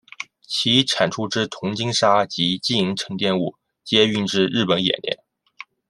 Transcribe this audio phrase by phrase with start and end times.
[0.47, 3.53] 其产出之铜精砂及金银沉淀物
[3.83, 5.19] 皆运至日本冶炼。